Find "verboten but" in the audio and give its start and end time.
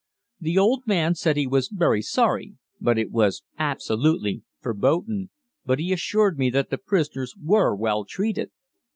4.63-5.77